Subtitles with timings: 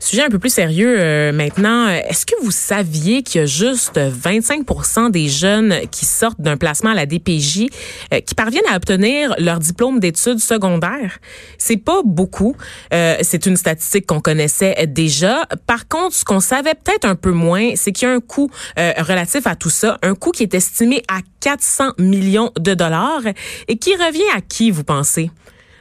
[0.00, 1.88] Sujet un peu plus sérieux euh, maintenant.
[1.88, 6.90] Est-ce que vous saviez qu'il y a juste 25% des jeunes qui sortent d'un placement
[6.90, 7.66] à la DPJ
[8.12, 11.18] euh, qui parviennent à obtenir leur diplôme d'études secondaires?
[11.58, 12.56] C'est pas beaucoup.
[12.92, 15.46] Euh, c'est une statistique qu'on connaissait déjà.
[15.66, 18.50] Par contre, ce qu'on savait peut-être un peu moins, c'est qu'il y a un coût
[18.76, 23.22] relatif à tout ça, un coût qui est estimé à 400 millions de dollars
[23.68, 25.30] et qui revient à qui, vous pensez?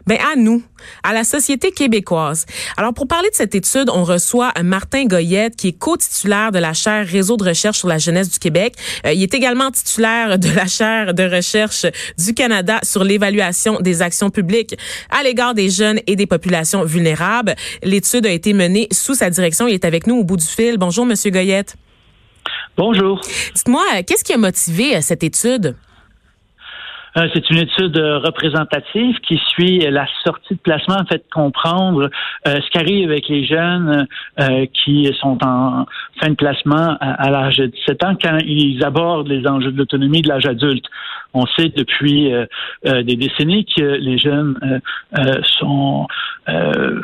[0.08, 0.62] Ben à nous,
[1.02, 2.46] à la société québécoise.
[2.78, 6.74] Alors pour parler de cette étude, on reçoit Martin Goyette qui est co-titulaire de la
[6.74, 8.76] chaire Réseau de recherche sur la jeunesse du Québec.
[9.06, 11.88] Euh, il est également titulaire de la chaire de recherche
[12.20, 14.78] du Canada sur l'évaluation des actions publiques
[15.10, 17.56] à l'égard des jeunes et des populations vulnérables.
[17.82, 19.68] L'étude a été menée sous sa direction.
[19.68, 20.78] Il est avec nous au bout du fil.
[20.78, 21.76] Bonjour monsieur Goyette.
[22.78, 23.22] Bonjour.
[23.56, 25.76] Dites-moi, qu'est-ce qui a motivé euh, cette étude?
[27.18, 32.10] Euh, c'est une étude représentative qui suit la sortie de placement, en fait, comprendre
[32.48, 34.08] euh, ce qui arrive avec les jeunes
[34.40, 35.86] euh, qui sont en
[36.20, 40.22] fin de placement à, l'âge de 17 ans quand ils abordent les enjeux de l'autonomie
[40.22, 40.86] de l'âge adulte.
[41.34, 42.32] On sait depuis
[42.86, 44.58] des décennies que les jeunes
[45.60, 46.08] sont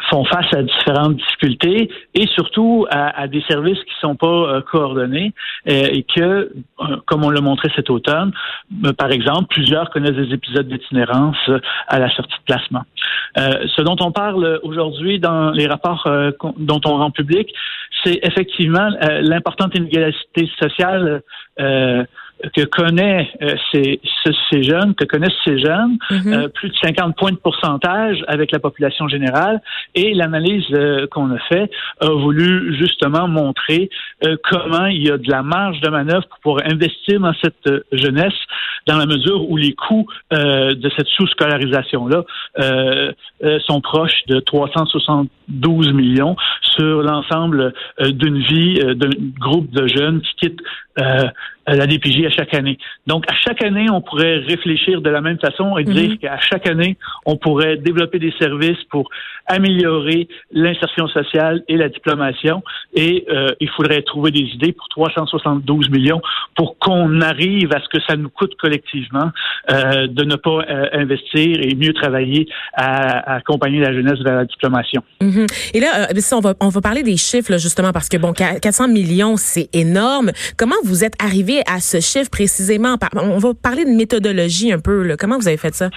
[0.10, 5.34] font face à différentes difficultés et surtout à, des services qui sont pas coordonnés
[5.66, 6.54] et que,
[7.08, 8.32] comme on l'a montré cet automne,
[8.98, 12.84] par exemple, plusieurs des épisodes d'itinérance euh, à la sortie de placement.
[13.38, 17.54] Euh, ce dont on parle aujourd'hui dans les rapports euh, dont on rend public,
[18.04, 18.90] c'est effectivement
[19.22, 21.22] l'importante inégalité sociale
[22.56, 24.00] que connaît euh, ces,
[24.52, 26.34] ces, jeunes, que connaissent ces jeunes, mhm.
[26.34, 29.62] euh, plus de 50 points de pourcentage avec la population générale.
[29.96, 31.70] Et l'analyse euh, qu'on a fait
[32.00, 33.90] a voulu justement montrer
[34.50, 38.34] comment il y a de la marge de manœuvre pour pouvoir investir dans cette jeunesse,
[38.88, 42.24] dans la mesure où les coûts de cette sous-scolarisation-là
[43.66, 50.62] sont proches de 372 millions sur l'ensemble d'une vie d'un groupe de jeunes qui quittent
[50.98, 52.78] la DPJ chaque année.
[53.08, 56.18] Donc, à chaque année, on pourrait réfléchir de la même façon et dire mhm.
[56.18, 59.10] qu'à chaque année, on pourrait développer des services pour
[59.48, 62.64] améliorer l'insertion sociale et la diplomation.
[62.94, 66.22] Et euh, il faudrait trouver des idées pour 372 millions
[66.56, 69.32] pour qu'on arrive à ce que ça nous coûte collectivement
[69.72, 74.46] euh, de ne pas euh, investir et mieux travailler à, accompagner la jeunesse vers la
[74.46, 75.04] diplomation.
[75.22, 75.48] Mhm.
[75.74, 79.36] Et là, on va on va parler des chiffres justement parce que bon, 400 millions,
[79.38, 80.32] c'est énorme.
[80.58, 82.96] Comment vous êtes arrivé à ce chiffre précisément?
[83.16, 85.16] On va parler de méthodologie un peu.
[85.20, 85.90] Comment vous avez fait ça?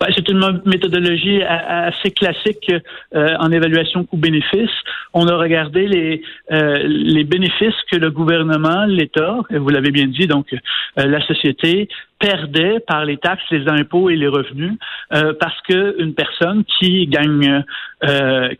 [0.00, 2.70] Ben, c'est une méthodologie assez classique
[3.14, 4.70] euh, en évaluation coût-bénéfice.
[5.14, 6.22] On a regardé les,
[6.52, 11.88] euh, les bénéfices que le gouvernement, l'État, vous l'avez bien dit, donc euh, la société
[12.18, 14.74] perdait par les taxes, les impôts et les revenus
[15.10, 17.64] parce que une personne qui gagne,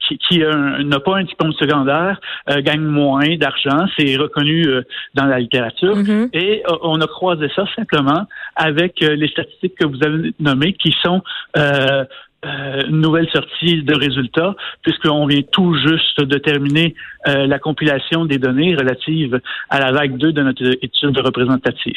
[0.07, 2.21] qui, qui n'a pas un diplôme secondaire,
[2.59, 3.87] gagne moins d'argent.
[3.99, 4.67] C'est reconnu
[5.15, 5.97] dans la littérature.
[5.97, 6.29] Mm-hmm.
[6.33, 11.23] Et on a croisé ça simplement avec les statistiques que vous avez nommées qui sont
[12.47, 16.95] euh, euh, nouvelle sortie de résultats, puisqu'on vient tout juste de terminer
[17.29, 19.41] euh, la compilation des données relatives
[19.71, 21.97] à la vague 2 de notre étude représentative.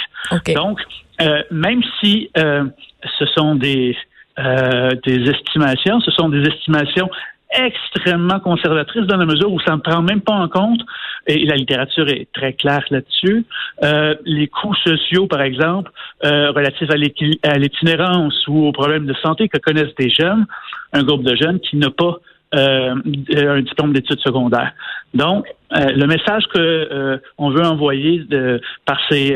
[0.55, 0.79] Donc,
[1.21, 3.95] euh, même si ce sont des,
[4.37, 7.09] des estimations, ce sont des estimations
[7.51, 10.81] extrêmement conservatrice dans la mesure où ça ne prend même pas en compte,
[11.27, 13.45] et la littérature est très claire là-dessus,
[13.83, 15.91] euh, les coûts sociaux, par exemple,
[16.25, 20.45] euh, relatifs à l'itinérance ou aux problèmes de santé que connaissent des jeunes,
[20.93, 22.17] un groupe de jeunes qui n'a pas
[22.55, 22.95] euh,
[23.35, 24.71] un diplôme d'études secondaires.
[25.13, 25.45] Donc,
[25.77, 29.35] euh, le message que euh, on veut envoyer de, par ces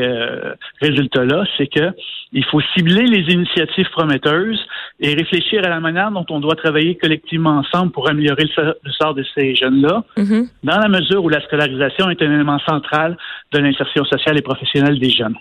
[0.80, 1.92] résultats-là, c'est que
[2.34, 4.60] il faut cibler les initiatives prometteuses
[5.00, 9.14] et réfléchir à la manière dont on doit travailler collectivement ensemble pour améliorer le, sort
[9.14, 10.48] de ces jeunes-là, mm-hmm.
[10.64, 13.16] dans la mesure où la scolarisation est un élément central
[13.52, 15.36] de l'insertion sociale et professionnelle des jeunes.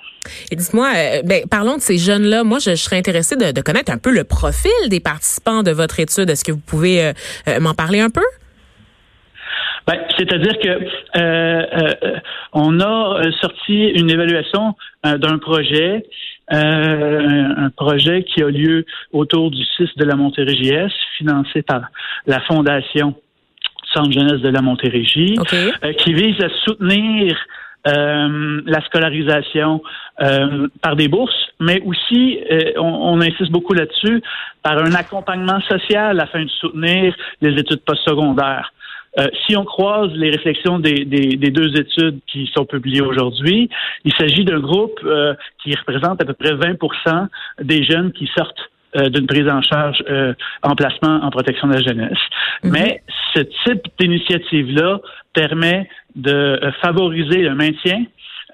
[0.52, 0.90] Et dites-moi,
[1.26, 2.44] ben, parlons de ces jeunes-là.
[2.44, 6.00] Moi, je, serais intéressée de, de, connaître un peu le profil des participants de votre
[6.00, 6.30] étude.
[6.30, 7.12] Est-ce que vous pouvez
[7.60, 8.22] m'en parler un peu?
[9.86, 12.20] Ben, c'est-à-dire que euh, euh,
[12.54, 16.06] on a euh, sorti une évaluation d'un projet,
[16.50, 21.84] un projet qui a lieu autour du 6 de la Montérégie-S, financé par
[22.28, 23.16] la Fondation
[23.94, 25.36] Centre Jeunesse de la Montérégie,
[26.00, 27.38] qui vise à soutenir
[27.86, 29.82] la scolarisation
[30.82, 32.40] par des bourses, mais aussi,
[32.78, 34.22] on, insiste beaucoup là-dessus,
[34.62, 38.74] par un accompagnement social afin de soutenir les études postsecondaires.
[39.20, 43.70] Euh, si on croise les réflexions des, deux études qui sont publiées aujourd'hui,
[44.06, 47.28] il s'agit d'un groupe euh, qui représente à peu près 20%
[47.62, 50.04] des jeunes qui sortent d'une prise en charge
[50.62, 52.20] en placement en protection de la jeunesse.
[52.64, 52.72] Mhm.
[52.74, 53.02] Mais
[53.34, 55.00] ce type d'initiative-là
[55.34, 58.04] permet de favoriser le maintien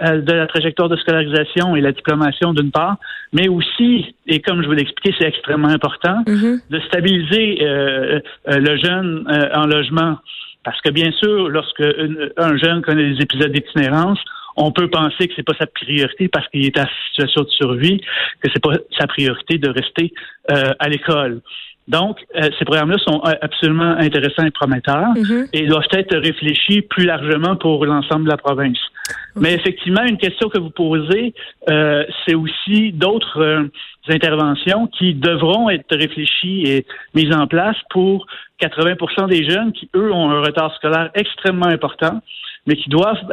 [0.02, 2.96] euh, de la trajectoire de scolarisation et la diplomation d'une part,
[3.34, 6.62] mais aussi, et comme je vous l'expliquais, c'est extrêmement important, mm-hmm.
[6.70, 10.18] de stabiliser euh, euh, le jeune en logement.
[10.64, 11.84] Parce que bien sûr, lorsque
[12.38, 14.20] un jeune connaît des épisodes d'itinérance,
[14.58, 18.02] on peut penser que c'est pas sa priorité parce qu'il est en situation de survie,
[18.42, 20.14] que c'est pas sa priorité de rester
[20.48, 21.42] à l'école.
[21.90, 25.48] Donc, euh, ces programmes-là sont euh, absolument intéressants et prometteurs mhm.
[25.52, 28.78] et doivent être réfléchis plus largement pour l'ensemble de la province.
[29.36, 31.34] Mais effectivement, une question que vous posez,
[31.70, 33.70] euh, c'est aussi d'autres
[34.10, 38.26] interventions qui devront être réfléchies et mises en place pour
[38.62, 42.22] 80% des jeunes qui, eux, ont un retard scolaire extrêmement important,
[42.66, 43.24] mais qui doivent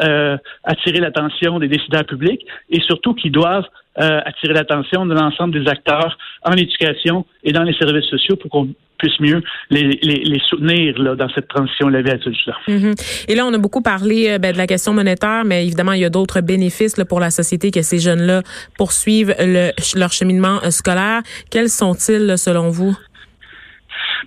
[0.65, 3.67] attirer l'attention des décideurs publics et surtout qui doivent
[3.99, 8.51] euh, attirer l'attention de l'ensemble des acteurs en éducation et dans les services sociaux pour
[8.51, 12.55] qu'on puisse mieux les, les, soutenir là, dans cette transition la vie adulte-là.
[12.69, 13.27] Mm-hmm.
[13.29, 16.01] Et là, on a beaucoup parlé euh, ben, de la question monétaire, mais évidemment, il
[16.01, 18.43] y a d'autres bénéfices là, pour la société que ces jeunes-là
[18.77, 21.23] poursuivent le, leur cheminement euh, scolaire.
[21.51, 22.97] Quels sont-ils selon vous?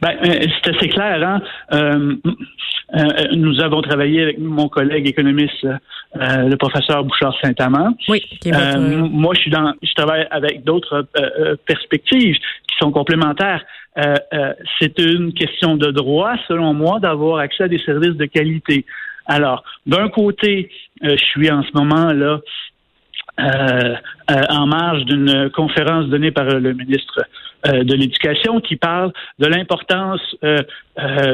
[0.01, 1.28] Ben, c'est assez clair.
[1.28, 1.42] Hein?
[2.96, 7.96] Euh, nous avons travaillé avec mon collègue économiste euh, le professeur Bouchard Saint-Amand.
[8.07, 8.24] Oui.
[8.48, 13.63] Euh, moi, je suis dans, je travaille avec d'autres euh, perspectives qui sont complémentaires.
[14.80, 18.86] c'est une question de droit, selon moi, d'avoir accès à des services de qualité.
[19.28, 20.72] Alors, d'un côté,
[21.02, 22.40] je suis en ce moment là
[23.39, 23.95] euh,
[24.31, 27.24] euh, en marge d'une conférence donnée par le ministre
[27.68, 30.21] euh, de l'Éducation qui parle de l'importance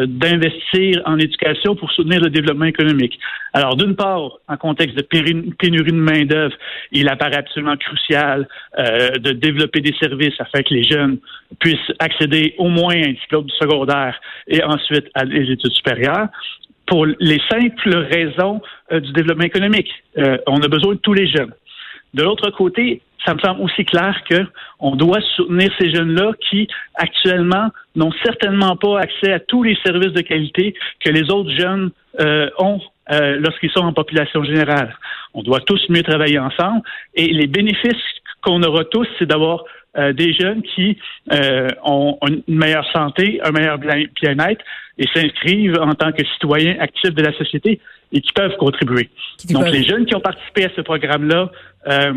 [0.08, 3.18] d'investir en éducation pour soutenir le développement économique.
[3.54, 6.54] Alors, d'une part, en contexte de pénurie de main-d'œuvre,
[6.92, 8.48] il apparaît absolument crucial
[8.78, 11.18] de développer des services afin que les jeunes
[11.60, 16.28] puissent accéder au moins à un diplôme secondaire et ensuite à des études supérieures
[16.86, 18.62] pour les simples raisons
[18.92, 19.90] du développement économique.
[20.46, 21.54] on a besoin de tous les jeunes.
[22.16, 26.66] De l'autre côté, ça me semble aussi clair qu'on doit soutenir ces jeunes-là qui,
[26.96, 31.92] actuellement, n'ont certainement pas accès à tous les services de qualité que les autres jeunes
[32.22, 32.80] euh, ont
[33.12, 34.96] euh, lorsqu'ils sont en population générale.
[35.34, 36.82] On doit tous mieux travailler ensemble
[37.16, 38.06] et les bénéfices
[38.42, 39.66] qu'on aura tous, c'est d'avoir
[39.98, 40.98] euh, des jeunes qui
[41.84, 44.64] ont une meilleure santé, un meilleur bien-être
[44.98, 47.82] et s'inscrivent en tant que citoyens actifs de la société
[48.16, 49.10] et qui peuvent contribuer.
[49.50, 51.52] Donc, les jeunes qui ont participé à ce programme-là
[51.88, 52.14] euh,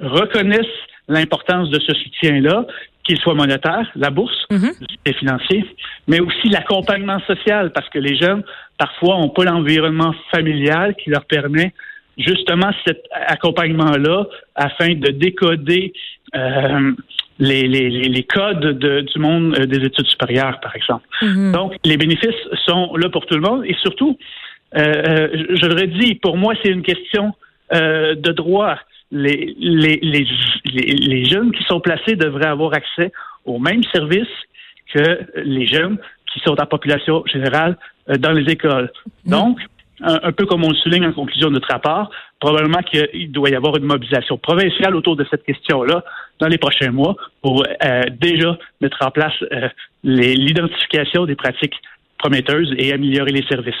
[0.00, 2.66] reconnaissent l'importance de ce soutien-là,
[3.02, 4.70] qu'il soit monétaire, la bourse, mm
[5.18, 5.64] financier,
[6.06, 8.44] mais aussi l'accompagnement social, parce que les jeunes,
[8.78, 11.72] parfois, n'ont pas l'environnement familial qui leur permet
[12.16, 15.92] justement cet accompagnement-là afin de décoder
[16.36, 16.92] euh,
[17.40, 21.04] les, les, les, codes de, du monde euh, des études supérieures, par exemple.
[21.22, 21.52] Mhm.
[21.52, 24.16] Donc, les bénéfices sont là pour tout le monde et surtout,
[24.76, 27.34] euh, euh je le redis, pour moi, c'est une question
[27.72, 28.76] euh, de droit.
[29.12, 30.26] Les, les, les,
[30.64, 33.10] les, jeunes qui sont placés devraient avoir accès
[33.44, 34.28] aux mêmes services
[34.94, 35.98] que les jeunes
[36.32, 37.76] qui sont en population générale
[38.06, 38.92] dans les écoles.
[39.24, 39.32] Mhm.
[39.32, 39.58] Donc,
[40.02, 43.54] un, peu comme on le souligne en conclusion de notre rapport, probablement qu'il doit y
[43.54, 46.04] avoir une mobilisation provinciale autour de cette question-là
[46.38, 49.68] dans les prochains mois pour euh, déjà mettre en place euh,
[50.02, 51.76] l'identification des pratiques
[52.20, 53.74] prometteuse et améliorer les services.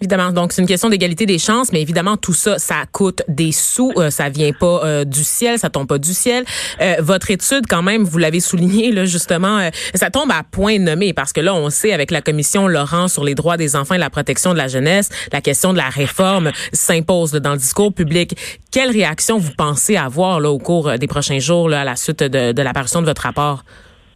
[0.00, 3.52] Évidemment, donc c'est une question d'égalité des chances, mais évidemment tout ça, ça coûte des
[3.52, 6.44] sous, euh, ça vient pas euh, du ciel, ça tombe pas du ciel.
[6.80, 10.78] Euh, votre étude, quand même, vous l'avez souligné là justement, euh, ça tombe à point
[10.78, 13.94] nommé parce que là, on sait avec la commission Laurent sur les droits des enfants
[13.94, 17.92] et la protection de la jeunesse, la question de la réforme s'impose dans le discours
[17.92, 18.36] public.
[18.70, 22.22] Quelle réaction vous pensez avoir là au cours des prochains jours là, à la suite
[22.22, 23.64] de, de l'apparition de votre rapport?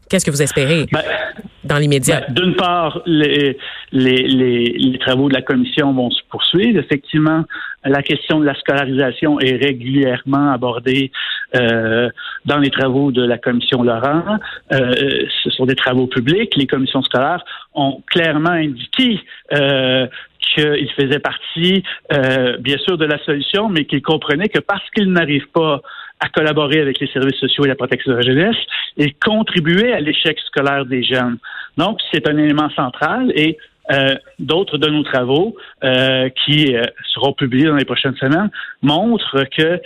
[0.09, 1.03] Qu'est-ce que vous espérez ben,
[1.65, 2.23] dans l'immédiat?
[2.29, 3.59] Ben, d'une part, les,
[3.93, 6.79] les, les, travaux de la commission vont se poursuivre.
[6.79, 7.45] Effectivement,
[7.85, 11.11] la question de la scolarisation est régulièrement abordée
[11.57, 12.09] euh,
[12.45, 14.39] dans les travaux de la commission Laurent.
[14.73, 16.55] Euh, ce sont des travaux publics.
[16.57, 17.45] Les commissions scolaires
[17.75, 19.21] ont clairement indiqué
[19.53, 20.07] euh,
[20.55, 21.83] qu'ils faisaient partie,
[22.13, 25.83] euh, bien sûr, de la solution, mais qu'ils comprenaient que parce qu'ils n'arrivent pas
[26.21, 28.57] à collaborer avec les services sociaux et la protection de la jeunesse
[28.97, 31.39] et contribuer à l'échec scolaire des jeunes.
[31.77, 33.59] Donc, c'est un élément central et
[33.93, 35.55] euh, d'autres de nos travaux
[35.85, 36.83] euh, qui euh,
[37.15, 38.51] seront publiés dans les prochaines semaines
[38.83, 39.81] montrent qu'il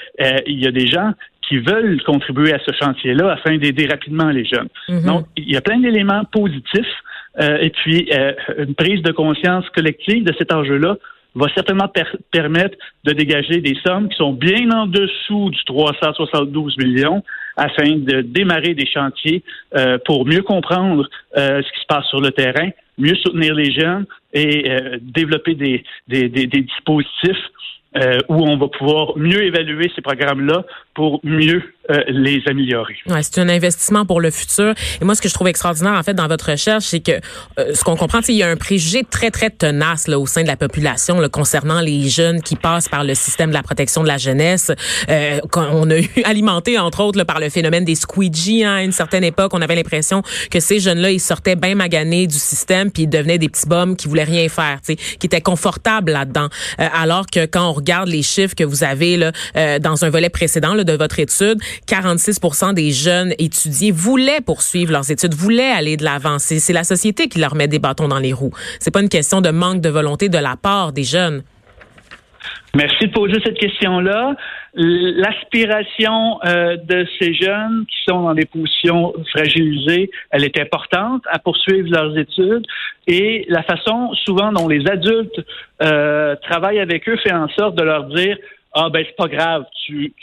[0.47, 1.13] y a des gens
[1.47, 4.69] qui veulent contribuer à ce chantier-là afin d'aider rapidement les jeunes.
[4.89, 5.05] Mm-hmm.
[5.05, 6.95] Donc, il y a plein d'éléments positifs
[7.39, 8.11] et puis
[8.59, 10.97] une prise de conscience collective de cet enjeu-là
[11.35, 11.91] va certainement
[12.31, 17.23] permettre de dégager des sommes qui sont bien en dessous du 372 millions,
[17.57, 19.43] afin de démarrer des chantiers
[19.77, 23.73] euh, pour mieux comprendre euh, ce qui se passe sur le terrain, mieux soutenir les
[23.73, 27.45] jeunes et euh, développer des, des, des, des dispositifs
[28.29, 32.97] où on va pouvoir mieux évaluer ces programmes-là pour mieux euh, les améliorer.
[33.07, 34.75] Ouais, c'est un investissement pour le futur.
[35.01, 37.13] Et moi, ce que je trouve extraordinaire, en fait, dans votre recherche, c'est que
[37.59, 40.27] euh, ce qu'on comprend, c'est il y a un préjugé très, très tenace là, au
[40.27, 43.63] sein de la population là, concernant les jeunes qui passent par le système de la
[43.63, 44.71] protection de la jeunesse.
[45.09, 48.63] Euh, on a eu alimenté, entre autres, là, par le phénomène des squeegee.
[48.63, 52.27] Hein, à une certaine époque, on avait l'impression que ces jeunes-là, ils sortaient bien maganés
[52.27, 56.13] du système, puis ils devenaient des petits bums qui voulaient rien faire, qui étaient confortables
[56.13, 56.51] là-dedans.
[56.79, 59.33] Euh, alors que quand on regarde les chiffres que vous avez là,
[59.79, 61.59] dans un volet précédent de votre étude,
[61.89, 66.39] 46% des jeunes étudiés voulaient poursuivre leurs études, voulaient aller de l'avant.
[66.39, 68.53] C'est la société qui leur met des bâtons dans les roues.
[68.79, 71.43] C'est pas une question de manque de volonté de la part des jeunes.
[72.75, 74.37] Merci de poser cette question-là.
[74.75, 81.41] L'aspiration euh, de ces jeunes qui sont dans des positions fragilisées, elle est importante à
[81.41, 82.65] poursuivre leurs études
[83.09, 85.41] et la façon souvent dont les adultes
[85.83, 88.39] euh, travaillent avec eux fait en sorte de leur dire
[88.73, 90.15] ah ben c'est pas grave, tu,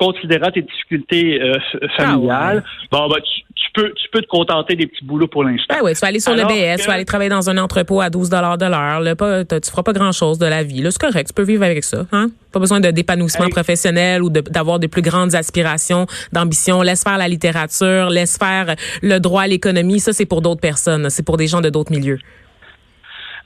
[0.00, 1.58] considérant tes difficultés euh,
[1.96, 3.20] familiales, ah bon, ben,
[3.54, 5.74] tu, peux, tu peux te contenter des petits boulots pour l'instant.
[5.78, 8.00] Ah oui, tu vas aller sur le BS, tu vas aller travailler dans un entrepôt
[8.00, 9.58] à 12 de l'heure.
[9.62, 10.82] Tu feras pas grand-chose de la vie.
[10.90, 12.06] C'est correct, tu peux vivre avec ça.
[12.12, 12.28] Hein?
[12.50, 16.82] Pas besoin de d'épanouissement professionnel ou d'avoir de, plus grandes aspirations, d'ambition.
[16.82, 20.00] Laisse faire la littérature, laisse faire le droit à l'économie.
[20.00, 21.10] Ça, c'est pour d'autres personnes.
[21.10, 22.18] C'est pour des gens de d'autres milieux.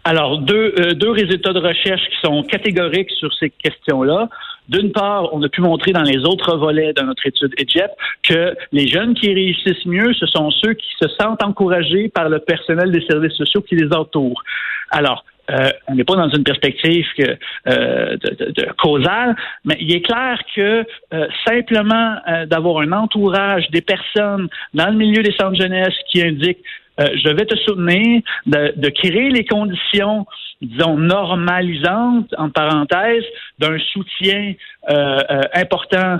[0.04, 4.28] Alors, deux, euh, deux résultats de recherche qui sont catégoriques sur ces questions-là.
[4.68, 7.90] D'une part, on a pu montrer dans les autres volets de notre étude EGEP
[8.22, 12.38] que les jeunes qui réussissent mieux, ce sont ceux qui se sentent encouragés par le
[12.38, 14.42] personnel des services sociaux qui les entourent.
[14.90, 17.36] Alors, euh, on n'est pas dans une perspective que,
[17.68, 22.16] euh, de, causale, mais il est clair que euh, simplement
[22.46, 26.64] d'avoir un entourage des personnes dans le milieu des centres jeunesse qui indiquent
[27.00, 30.26] euh, je vais te soutenir de, créer les conditions,
[30.60, 33.24] disons, normalisantes, en parenthèse,
[33.58, 34.54] d'un soutien
[34.90, 36.18] euh, euh, important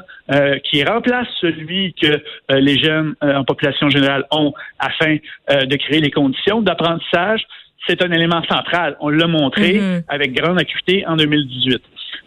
[0.65, 5.17] qui remplace celui que les jeunes en population générale ont afin
[5.49, 7.43] de créer les conditions d'apprentissage.
[7.87, 8.97] C'est un élément central.
[9.01, 10.05] On l'a montré mm-hmm.
[10.09, 11.83] avec grande acuité en 2018.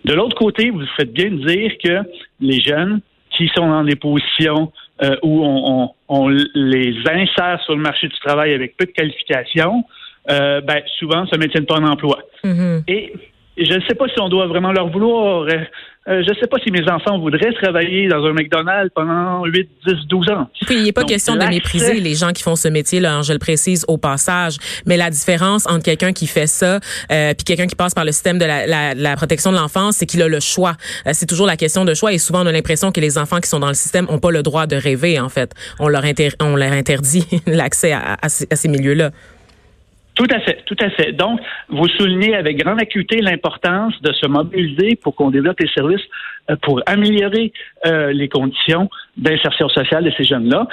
[0.05, 2.03] De l'autre côté, vous faites bien de dire que
[2.39, 3.01] les jeunes
[3.31, 4.71] qui sont dans des positions
[5.03, 9.83] euh, où on, on, les insère sur le marché du travail avec peu de qualifications,
[10.29, 12.19] euh, ben, souvent, ça ne maintiennent pas en emploi.
[12.43, 12.83] Mm-hmm.
[12.87, 13.13] Et
[13.65, 15.43] je ne sais pas si on doit vraiment leur vouloir.
[15.43, 15.63] Euh,
[16.07, 19.69] euh, je ne sais pas si mes enfants voudraient travailler dans un McDonald's pendant 8,
[19.85, 20.47] 10, 12 ans.
[20.65, 23.33] Puis, il n'est pas question de mépriser les gens qui font ce métier, là, je
[23.33, 24.55] le précise au passage.
[24.85, 26.79] Mais la différence entre quelqu'un qui fait ça
[27.11, 30.05] euh, puis quelqu'un qui passe par le système de la, la, protection de l'enfance, c'est
[30.05, 30.75] qu'il a le choix.
[31.07, 32.13] Euh, c'est toujours la question de choix.
[32.13, 34.31] Et souvent, on a l'impression que les enfants qui sont dans le système n'ont pas
[34.31, 35.53] le droit de rêver, en fait.
[35.77, 36.03] On leur,
[36.39, 39.11] on leur interdit l'accès à ces milieux-là.
[40.17, 41.11] Tout à fait, tout à fait.
[41.11, 46.01] Donc, vous soulignez avec grande acuité l'importance de se mobiliser pour qu'on développe les services
[46.49, 47.53] euh, pour améliorer
[47.85, 50.67] euh, les conditions d'insertion sociale de ces jeunes-là.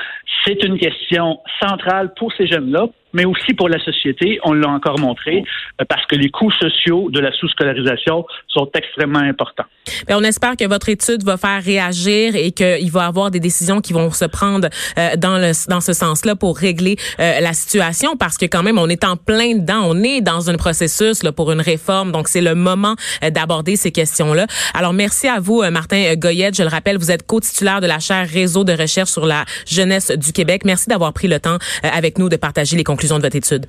[0.45, 4.39] C'est une question centrale pour ces jeunes-là, mais aussi pour la société.
[4.45, 5.43] On l'a encore montré
[5.81, 9.65] euh, parce que les coûts sociaux de la sous-scolarisation sont extrêmement importants.
[10.07, 13.41] Bien, on espère que votre étude va faire réagir et qu'il va y avoir des
[13.41, 17.53] décisions qui vont se prendre euh, dans le dans ce sens-là pour régler euh, la
[17.53, 21.23] situation parce que quand même on est en plein dedans, on est dans un processus
[21.23, 24.47] là, pour une réforme, donc c'est le moment d'aborder ces questions-là.
[24.75, 28.27] Alors merci à vous Martin Goyette, je le rappelle, vous êtes co-titulaire de la chaire
[28.35, 30.63] réseau de recherche sur la jeunesse du Québec.
[30.65, 33.67] Merci d'avoir pris le temps avec nous de partager les conclusions de votre étude.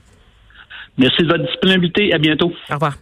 [0.98, 2.14] Merci de votre disponibilité.
[2.14, 2.54] À bientôt.
[2.70, 2.96] Au revoir.